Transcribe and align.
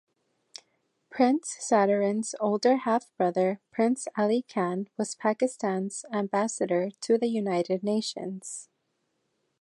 Prince 1.11 1.57
Sadruddin's 1.59 2.33
older 2.39 2.75
half-brother, 2.77 3.59
Prince 3.71 4.07
Aly 4.17 4.41
Khan, 4.51 4.87
was 4.97 5.13
Pakistan's 5.13 6.05
Ambassador 6.11 6.89
to 7.01 7.19
the 7.19 7.27
United 7.29 7.83
Nations. 7.83 8.67